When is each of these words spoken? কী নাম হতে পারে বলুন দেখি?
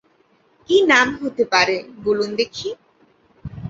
কী 0.69 0.77
নাম 0.91 1.07
হতে 1.21 1.43
পারে 1.53 1.75
বলুন 2.05 2.29
দেখি? 2.39 2.69